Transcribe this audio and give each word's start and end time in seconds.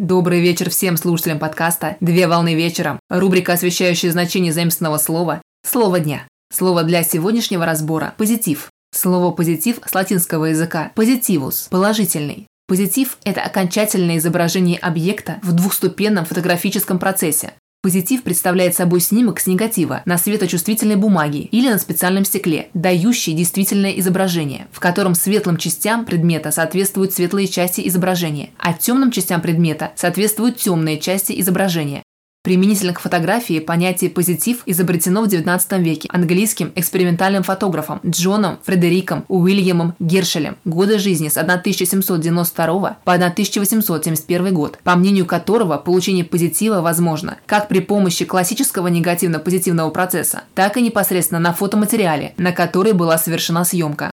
Добрый 0.00 0.40
вечер 0.40 0.70
всем 0.70 0.96
слушателям 0.96 1.38
подкаста 1.38 1.98
«Две 2.00 2.26
волны 2.26 2.54
вечером». 2.54 3.00
Рубрика, 3.10 3.52
освещающая 3.52 4.10
значение 4.10 4.50
заимственного 4.50 4.96
слова 4.96 5.42
«Слово 5.62 6.00
дня». 6.00 6.26
Слово 6.50 6.84
для 6.84 7.02
сегодняшнего 7.02 7.66
разбора– 7.66 8.14
позитив. 8.16 8.70
Слово 8.94 9.30
«позитив» 9.30 9.78
с 9.84 9.94
латинского 9.94 10.46
языка 10.46 10.90
«позитивус»– 10.94 11.68
положительный. 11.70 12.46
Позитив– 12.66 13.18
это 13.24 13.42
окончательное 13.42 14.16
изображение 14.16 14.78
объекта 14.78 15.38
в 15.42 15.52
двухступенном 15.52 16.24
фотографическом 16.24 16.98
процессе. 16.98 17.52
Позитив 17.82 18.22
представляет 18.22 18.74
собой 18.74 19.00
снимок 19.00 19.40
с 19.40 19.46
негатива 19.46 20.02
на 20.04 20.18
светочувствительной 20.18 20.96
бумаге 20.96 21.40
или 21.40 21.70
на 21.70 21.78
специальном 21.78 22.26
стекле, 22.26 22.68
дающий 22.74 23.32
действительное 23.32 23.92
изображение, 23.92 24.68
в 24.70 24.80
котором 24.80 25.14
светлым 25.14 25.56
частям 25.56 26.04
предмета 26.04 26.50
соответствуют 26.50 27.14
светлые 27.14 27.48
части 27.48 27.88
изображения, 27.88 28.50
а 28.58 28.74
темным 28.74 29.10
частям 29.10 29.40
предмета 29.40 29.92
соответствуют 29.96 30.58
темные 30.58 30.98
части 31.00 31.40
изображения. 31.40 32.02
Применительно 32.42 32.94
к 32.94 33.00
фотографии 33.00 33.60
понятие 33.60 34.08
«позитив» 34.08 34.62
изобретено 34.64 35.20
в 35.20 35.26
XIX 35.26 35.60
веке 35.82 36.08
английским 36.10 36.72
экспериментальным 36.74 37.42
фотографом 37.42 38.00
Джоном 38.06 38.58
Фредериком 38.62 39.26
Уильямом 39.28 39.94
Гершелем. 39.98 40.56
Годы 40.64 40.98
жизни 40.98 41.28
с 41.28 41.36
1792 41.36 42.96
по 43.04 43.12
1871 43.12 44.54
год, 44.54 44.78
по 44.82 44.96
мнению 44.96 45.26
которого 45.26 45.76
получение 45.76 46.24
позитива 46.24 46.80
возможно 46.80 47.36
как 47.44 47.68
при 47.68 47.80
помощи 47.80 48.24
классического 48.24 48.86
негативно-позитивного 48.88 49.90
процесса, 49.90 50.44
так 50.54 50.78
и 50.78 50.82
непосредственно 50.82 51.40
на 51.40 51.52
фотоматериале, 51.52 52.32
на 52.38 52.52
который 52.52 52.94
была 52.94 53.18
совершена 53.18 53.64
съемка. 53.64 54.10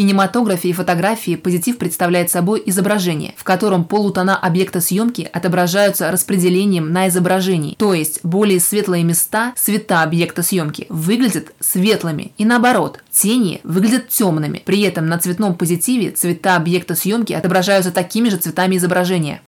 Кинематографе 0.00 0.70
и 0.70 0.72
фотографии 0.72 1.36
позитив 1.36 1.76
представляет 1.76 2.30
собой 2.30 2.62
изображение, 2.64 3.34
в 3.36 3.44
котором 3.44 3.84
полутона 3.84 4.34
объекта 4.34 4.80
съемки 4.80 5.28
отображаются 5.30 6.10
распределением 6.10 6.90
на 6.90 7.08
изображении, 7.08 7.74
то 7.74 7.92
есть 7.92 8.20
более 8.22 8.60
светлые 8.60 9.04
места, 9.04 9.52
цвета 9.58 10.02
объекта 10.02 10.42
съемки, 10.42 10.86
выглядят 10.88 11.52
светлыми 11.60 12.32
и 12.38 12.46
наоборот, 12.46 13.00
тени 13.10 13.60
выглядят 13.62 14.08
темными. 14.08 14.62
При 14.64 14.80
этом 14.80 15.06
на 15.06 15.18
цветном 15.18 15.54
позитиве 15.54 16.12
цвета 16.12 16.56
объекта 16.56 16.94
съемки 16.94 17.34
отображаются 17.34 17.92
такими 17.92 18.30
же 18.30 18.38
цветами 18.38 18.76
изображения. 18.76 19.42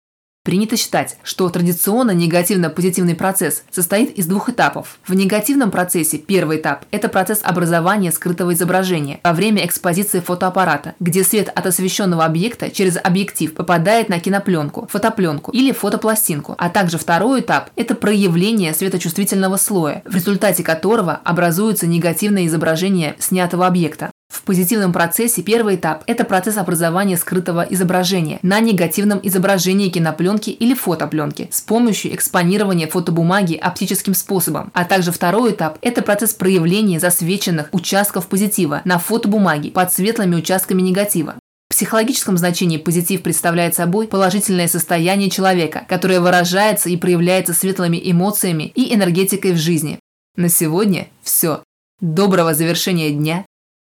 Принято 0.50 0.78
считать, 0.78 1.18
что 1.22 1.50
традиционно 1.50 2.12
негативно-позитивный 2.12 3.14
процесс 3.14 3.64
состоит 3.70 4.18
из 4.18 4.26
двух 4.26 4.50
этапов. 4.50 4.98
В 5.06 5.14
негативном 5.14 5.70
процессе 5.70 6.18
первый 6.18 6.58
этап– 6.58 6.86
это 6.92 7.10
процесс 7.10 7.42
образования 7.44 8.12
скрытого 8.12 8.54
изображения 8.54 9.20
во 9.24 9.34
время 9.34 9.66
экспозиции 9.66 10.22
фотоаппарата, 10.22 10.96
где 11.02 11.26
свет 11.26 11.50
от 11.54 11.68
освещенного 11.68 12.24
объекта 12.24 12.72
через 12.72 12.98
объектив 12.98 13.54
попадает 13.54 14.08
на 14.08 14.20
кинопленку, 14.20 14.88
фотопленку 14.90 15.52
или 15.52 15.74
фотопластинку. 15.74 16.56
А 16.58 16.70
также 16.70 16.98
второй 16.98 17.42
этап– 17.42 17.70
это 17.76 17.94
проявление 17.94 18.74
светочувствительного 18.74 19.58
слоя, 19.58 20.02
в 20.06 20.16
результате 20.16 20.64
которого 20.64 21.20
образуется 21.26 21.86
негативное 21.86 22.48
изображение 22.48 23.16
снятого 23.20 23.68
объекта. 23.68 24.10
В 24.40 24.44
позитивном 24.44 24.94
процессе 24.94 25.42
первый 25.42 25.76
этап– 25.76 26.06
это 26.08 26.24
процесс 26.24 26.56
образования 26.56 27.18
скрытого 27.18 27.68
изображения 27.70 28.40
на 28.42 28.62
негативном 28.62 29.20
изображении 29.22 29.90
кинопленки 29.90 30.50
или 30.50 30.74
фотопленки 30.74 31.50
с 31.52 31.60
помощью 31.60 32.16
экспонирования 32.16 32.88
фотобумаги 32.88 33.56
оптическим 33.56 34.14
способом. 34.14 34.72
А 34.74 34.86
также 34.86 35.12
второй 35.12 35.52
этап– 35.52 35.78
это 35.82 36.02
процесс 36.02 36.34
проявления 36.34 37.02
засвеченных 37.02 37.68
участков 37.74 38.28
позитива 38.28 38.82
на 38.86 38.98
фотобумаге 38.98 39.72
под 39.72 39.92
светлыми 39.92 40.36
участками 40.36 40.82
негатива. 40.82 41.36
В 41.68 41.76
психологическом 41.76 42.38
значении 42.38 42.78
позитив 42.78 43.22
представляет 43.22 43.76
собой 43.76 44.08
положительное 44.08 44.70
состояние 44.70 45.30
человека, 45.30 45.86
которое 45.90 46.22
выражается 46.22 46.90
и 46.90 46.96
проявляется 46.96 47.54
светлыми 47.54 48.00
эмоциями 48.02 48.72
и 48.74 48.96
энергетикой 48.96 49.52
в 49.52 49.58
жизни. 49.58 50.00
На 50.38 50.48
сегодня 50.48 51.08
все. 51.24 51.62
Доброго 52.00 52.54
завершения 52.54 53.12
дня 53.12 53.44